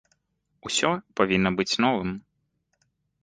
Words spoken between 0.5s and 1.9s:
Усё павінна быць